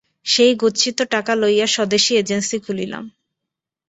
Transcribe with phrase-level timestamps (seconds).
[0.25, 3.03] সেই গচ্ছিত টাকা লইয়া স্বদেশী এজেন্সি খুলিলাম।